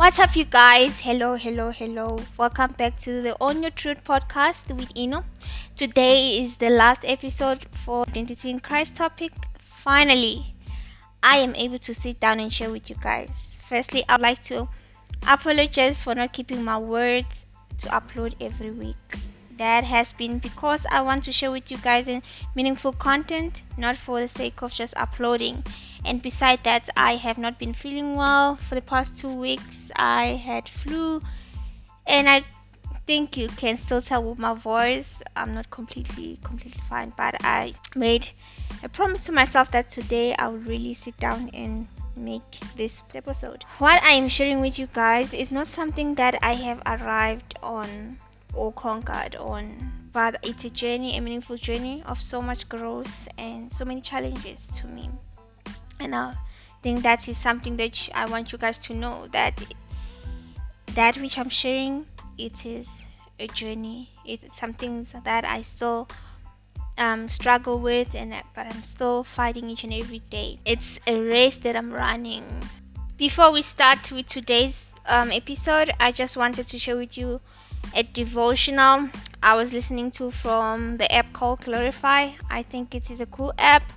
[0.00, 0.98] What's up, you guys?
[0.98, 2.18] Hello, hello, hello.
[2.38, 5.22] Welcome back to the Own Your Truth podcast with Ino.
[5.76, 9.30] Today is the last episode for Identity in Christ topic.
[9.58, 10.54] Finally,
[11.22, 13.60] I am able to sit down and share with you guys.
[13.68, 14.66] Firstly, I'd like to
[15.28, 17.46] apologize for not keeping my words
[17.80, 18.96] to upload every week.
[19.58, 22.22] That has been because I want to share with you guys in
[22.54, 25.62] meaningful content, not for the sake of just uploading.
[26.04, 29.92] And beside that, I have not been feeling well for the past two weeks.
[29.94, 31.22] I had flu,
[32.06, 32.44] and I
[33.06, 37.12] think you can still tell with my voice I'm not completely completely fine.
[37.16, 38.28] But I made
[38.82, 41.86] a promise to myself that today I will really sit down and
[42.16, 43.64] make this episode.
[43.78, 48.18] What I am sharing with you guys is not something that I have arrived on
[48.54, 53.72] or conquered on but it's a journey a meaningful journey of so much growth and
[53.72, 55.08] so many challenges to me
[56.12, 56.34] and i
[56.82, 59.60] think that is something that i want you guys to know that
[60.94, 62.04] that which i'm sharing
[62.38, 63.06] it is
[63.38, 66.08] a journey it's something that i still
[66.98, 71.58] um, struggle with and but i'm still fighting each and every day it's a race
[71.58, 72.44] that i'm running
[73.16, 77.40] before we start with today's um, episode i just wanted to share with you
[77.94, 79.08] a devotional
[79.42, 82.32] I was listening to from the app called Glorify.
[82.50, 83.90] I think it is a cool app.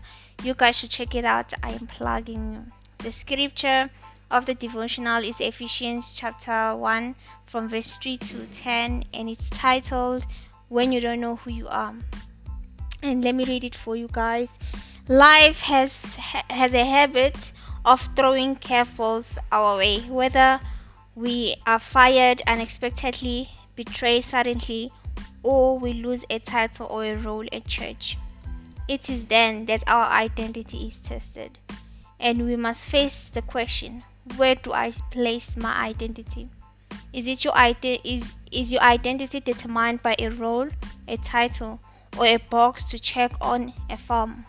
[0.44, 1.54] You guys should check it out.
[1.64, 3.90] I am plugging the scripture
[4.30, 10.26] of the devotional is Ephesians chapter 1 from verse 3 to 10 and it's titled
[10.68, 11.96] When You Don't Know Who You Are.
[13.02, 14.52] And let me read it for you guys.
[15.08, 17.54] Life has has a habit
[17.86, 20.60] of throwing curveballs our way, whether
[21.16, 24.92] we are fired unexpectedly betrayed suddenly,
[25.42, 28.18] or we lose a title or a role at church.
[28.88, 31.58] It is then that our identity is tested,
[32.20, 34.04] and we must face the question
[34.38, 36.50] where do I place my identity?
[37.12, 40.70] Is it your is is your identity determined by a role,
[41.08, 41.80] a title,
[42.18, 44.46] or a box to check on a form?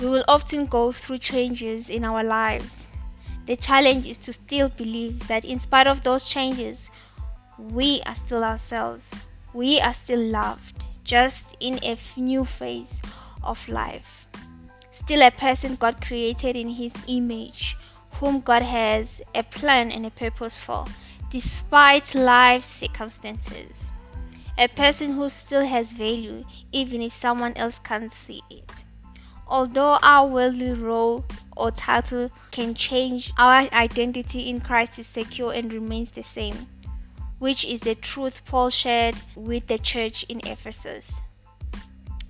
[0.00, 2.88] We will often go through changes in our lives.
[3.46, 6.90] The challenge is to still believe that in spite of those changes,
[7.58, 9.10] we are still ourselves.
[9.54, 13.00] We are still loved, just in a new phase
[13.42, 14.28] of life.
[14.92, 17.78] Still a person God created in His image,
[18.20, 20.84] whom God has a plan and a purpose for,
[21.30, 23.90] despite life's circumstances.
[24.58, 28.70] A person who still has value, even if someone else can't see it.
[29.46, 31.24] Although our worldly role
[31.56, 36.66] or title can change, our identity in Christ is secure and remains the same
[37.38, 41.20] which is the truth Paul shared with the church in Ephesus.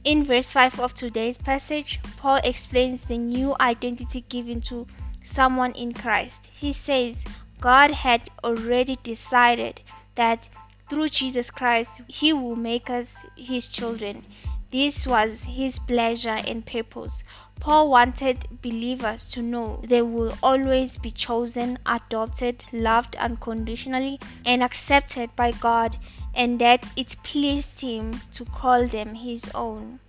[0.04, 4.86] In verse 5 of today's passage, Paul explains the new identity given to
[5.22, 6.48] someone in Christ.
[6.54, 7.24] He says,
[7.60, 9.80] God had already decided
[10.14, 10.48] that
[10.88, 14.24] through Jesus Christ, He will make us His children.
[14.70, 17.24] This was his pleasure and purpose.
[17.58, 25.34] Paul wanted believers to know they will always be chosen, adopted, loved unconditionally, and accepted
[25.34, 25.96] by God,
[26.34, 30.00] and that it pleased him to call them his own.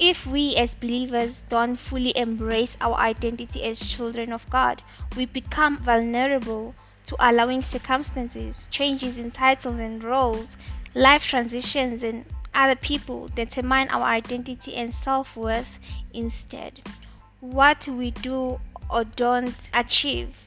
[0.00, 4.80] If we as believers don't fully embrace our identity as children of God,
[5.14, 6.74] we become vulnerable
[7.06, 10.56] to allowing circumstances, changes in titles and roles,
[10.94, 15.78] life transitions, and other people determine our identity and self worth
[16.12, 16.80] instead.
[17.40, 18.60] What we do
[18.90, 20.46] or don't achieve,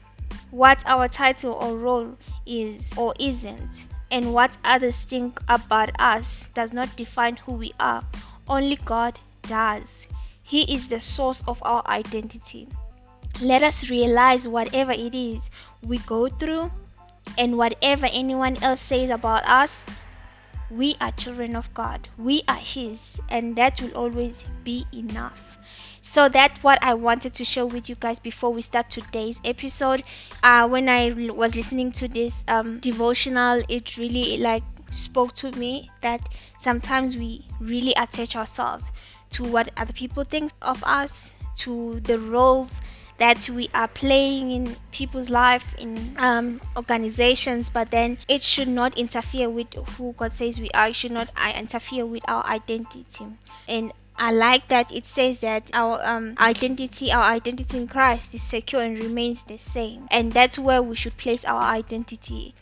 [0.50, 6.72] what our title or role is or isn't, and what others think about us does
[6.72, 8.04] not define who we are.
[8.48, 10.08] Only God does.
[10.42, 12.68] He is the source of our identity.
[13.40, 15.50] Let us realize whatever it is
[15.82, 16.72] we go through
[17.36, 19.86] and whatever anyone else says about us
[20.70, 25.58] we are children of God, we are His, and that will always be enough.
[26.02, 30.02] So that's what I wanted to share with you guys before we start today's episode.
[30.42, 35.90] Uh, when I was listening to this um, devotional, it really like spoke to me
[36.00, 36.28] that
[36.58, 38.90] sometimes we really attach ourselves
[39.30, 42.80] to what other people think of us, to the roles
[43.18, 48.96] that we are playing in people's life in um, organizations but then it should not
[48.96, 53.26] interfere with who god says we are it should not uh, interfere with our identity
[53.66, 58.42] and I like that it says that our um, identity, our identity in Christ is
[58.42, 60.08] secure and remains the same.
[60.10, 62.52] And that's where we should place our identity.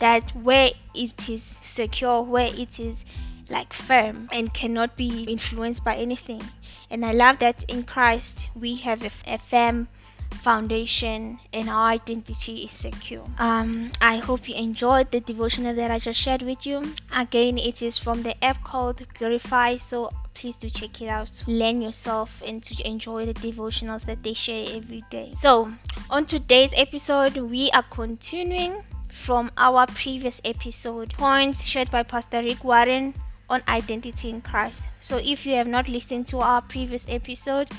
[0.00, 3.04] That where it is secure, where it is
[3.48, 6.42] like firm and cannot be influenced by anything.
[6.90, 9.86] And I love that in Christ we have a, a firm
[10.34, 13.24] foundation and our identity is secure.
[13.38, 16.82] Um, I hope you enjoyed the devotional that I just shared with you.
[17.14, 21.50] Again, it is from the app called Glorify, so please do check it out to
[21.50, 25.32] learn yourself and to enjoy the devotionals that they share every day.
[25.34, 25.72] So,
[26.10, 32.64] on today's episode, we are continuing from our previous episode points shared by Pastor Rick
[32.64, 33.14] Warren
[33.48, 34.88] on identity in Christ.
[35.00, 37.70] So, if you have not listened to our previous episode,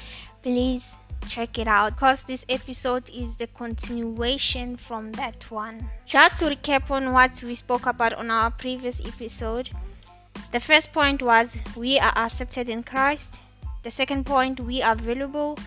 [0.42, 0.96] please
[1.28, 5.90] check it out because this episode is the continuation from that one.
[6.06, 9.70] Just to recap on what we spoke about on our previous episode,
[10.52, 13.40] the first point was we are accepted in Christ.
[13.84, 15.58] The second point, we are valuable.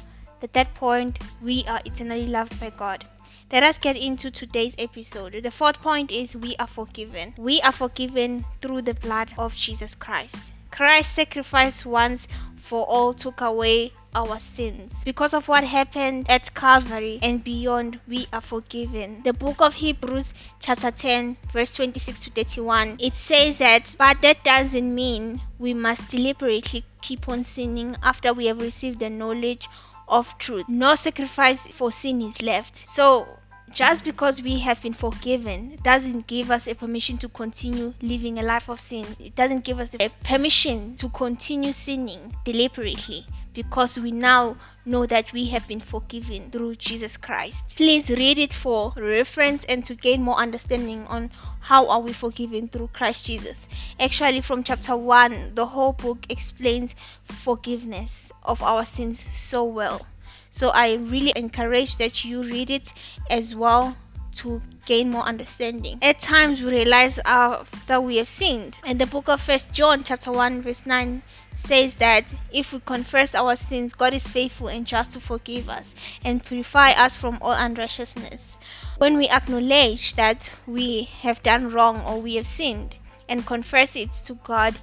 [0.41, 3.05] The third point, we are eternally loved by God.
[3.51, 5.41] Let us get into today's episode.
[5.43, 7.35] The fourth point is we are forgiven.
[7.39, 10.53] We are forgiven through the blood of Jesus Christ.
[10.79, 14.93] Christ's sacrifice once for all took away our sins.
[15.05, 19.21] Because of what happened at Calvary and beyond, we are forgiven.
[19.25, 24.45] The book of Hebrews, chapter 10, verse 26 to 31, it says that, but that
[24.45, 29.69] doesn't mean we must deliberately keep on sinning after we have received the knowledge
[30.07, 30.69] of truth.
[30.69, 32.89] No sacrifice for sin is left.
[32.89, 33.27] So,
[33.73, 38.43] just because we have been forgiven doesn't give us a permission to continue living a
[38.43, 39.05] life of sin.
[39.19, 45.33] It doesn't give us a permission to continue sinning deliberately because we now know that
[45.33, 47.75] we have been forgiven through Jesus Christ.
[47.77, 51.31] Please read it for reference and to gain more understanding on
[51.61, 53.67] how are we forgiven through Christ Jesus.
[53.99, 56.95] Actually from chapter 1 the whole book explains
[57.25, 60.07] forgiveness of our sins so well.
[60.51, 62.93] So I really encourage that you read it
[63.31, 63.97] as well
[64.37, 65.99] to gain more understanding.
[66.01, 68.77] At times we realize after we have sinned.
[68.85, 71.23] And the book of First John chapter 1 verse 9
[71.55, 75.95] says that if we confess our sins, God is faithful and just to forgive us
[76.25, 78.59] and purify us from all unrighteousness.
[78.99, 82.97] When we acknowledge that we have done wrong or we have sinned
[83.29, 84.75] and confess it to God,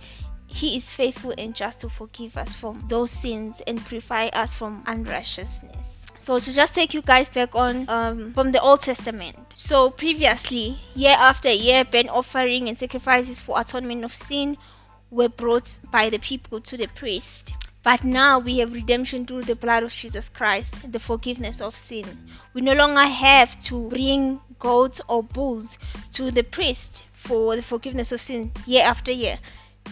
[0.48, 4.84] he is faithful and just to forgive us from those sins and purify us from
[4.86, 6.06] unrighteousness.
[6.20, 9.38] So to just take you guys back on um, from the Old Testament.
[9.54, 14.58] So previously, year after year, burnt offering and sacrifices for atonement of sin
[15.12, 17.54] were brought by the people to the priest.
[17.84, 22.06] But now we have redemption through the blood of Jesus Christ, the forgiveness of sin.
[22.56, 25.78] We no longer have to bring goats or bulls
[26.14, 29.38] to the priest for the forgiveness of sin year after year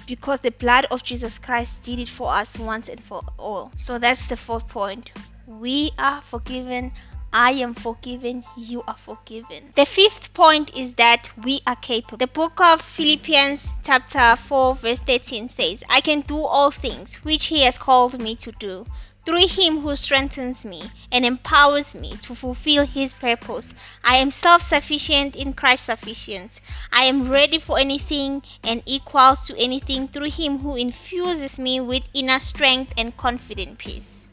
[0.07, 3.72] because the blood of Jesus Christ did it for us once and for all.
[3.75, 5.12] So that's the fourth point.
[5.48, 6.92] We are forgiven.
[7.31, 8.44] I am forgiven.
[8.56, 9.72] You are forgiven.
[9.75, 12.18] The fifth point is that we are capable.
[12.18, 17.48] The book of Philippians, chapter 4, verse 13 says, I can do all things which
[17.48, 18.86] He has called me to do
[19.25, 20.81] through him who strengthens me
[21.11, 23.73] and empowers me to fulfill his purpose.
[24.03, 26.61] I am self sufficient in Christ's sufficiency.
[26.91, 32.07] I am ready for anything and equals to anything through him who infuses me with
[32.13, 34.27] inner strength and confident peace.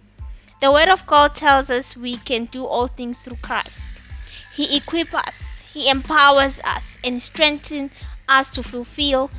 [0.61, 4.01] The Word of God tells us we can do all things through Christ.
[4.53, 7.93] He equips us, He empowers us, and strengthens
[8.29, 9.31] us to fulfill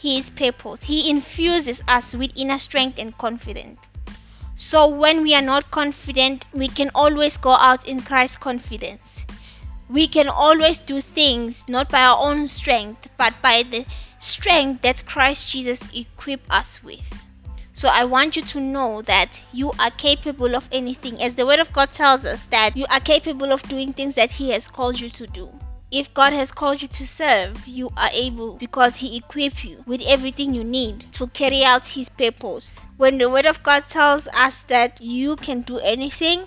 [0.00, 0.84] His purpose.
[0.84, 3.78] He infuses us with inner strength and confidence.
[4.60, 9.24] So when we are not confident, we can always go out in Christ's confidence.
[9.88, 13.86] We can always do things not by our own strength, but by the
[14.18, 17.00] strength that Christ Jesus equipped us with.
[17.72, 21.60] So I want you to know that you are capable of anything, as the Word
[21.60, 25.00] of God tells us that you are capable of doing things that He has called
[25.00, 25.48] you to do.
[25.92, 30.00] If God has called you to serve, you are able because He equipped you with
[30.06, 32.84] everything you need to carry out His purpose.
[32.96, 36.44] When the Word of God tells us that you can do anything,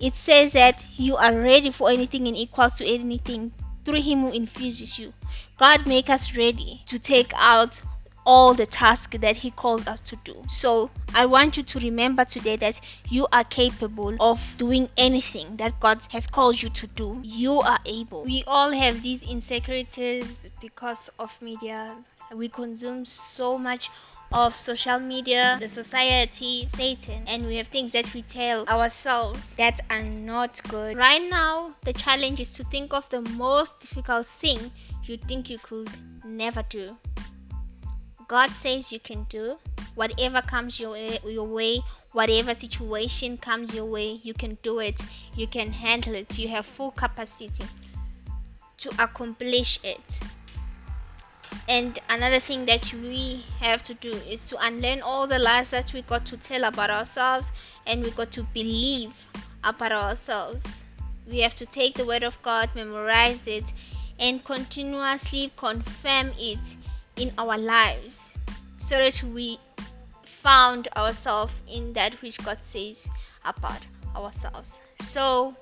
[0.00, 3.52] it says that you are ready for anything and equals to anything
[3.84, 5.12] through Him who infuses you.
[5.58, 7.82] God make us ready to take out
[8.26, 10.34] all the tasks that He called us to do.
[10.50, 15.78] So I want you to remember today that you are capable of doing anything that
[15.80, 17.20] God has called you to do.
[17.22, 18.24] You are able.
[18.24, 21.94] We all have these insecurities because of media.
[22.34, 23.88] We consume so much
[24.32, 29.80] of social media, the society, Satan, and we have things that we tell ourselves that
[29.88, 30.96] are not good.
[30.96, 34.72] Right now, the challenge is to think of the most difficult thing
[35.04, 35.88] you think you could
[36.24, 36.96] never do.
[38.28, 39.56] God says you can do
[39.94, 41.80] whatever comes your way, your way,
[42.12, 45.00] whatever situation comes your way, you can do it.
[45.34, 46.38] You can handle it.
[46.38, 47.64] You have full capacity
[48.78, 50.00] to accomplish it.
[51.68, 55.92] And another thing that we have to do is to unlearn all the lies that
[55.92, 57.50] we got to tell about ourselves
[57.86, 59.12] and we got to believe
[59.64, 60.84] about ourselves.
[61.28, 63.72] We have to take the Word of God, memorize it,
[64.18, 66.76] and continuously confirm it
[67.16, 68.34] in our lives
[68.78, 69.58] so that we
[70.22, 73.08] found ourselves in that which God says
[73.44, 73.80] about
[74.14, 74.80] ourselves.
[75.00, 75.54] So,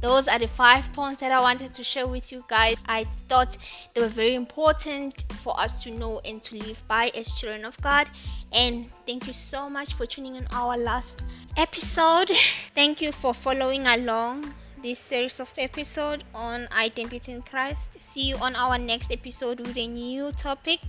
[0.00, 2.76] those are the five points that I wanted to share with you guys.
[2.86, 3.56] I thought
[3.94, 7.80] they were very important for us to know and to live by as children of
[7.80, 8.08] God.
[8.52, 11.24] And thank you so much for tuning in our last
[11.56, 12.30] episode.
[12.74, 14.52] Thank you for following along
[14.84, 17.96] this series of episode on identity in Christ.
[18.02, 20.80] See you on our next episode with a new topic.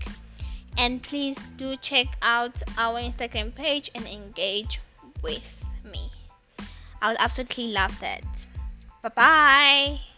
[0.77, 4.81] And please do check out our Instagram page and engage
[5.23, 6.11] with me.
[7.01, 8.25] I would absolutely love that.
[9.01, 10.14] Bye bye.